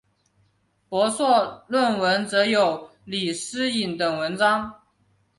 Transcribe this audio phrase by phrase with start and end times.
[0.89, 4.81] 博硕士论文则有李诗莹等文章。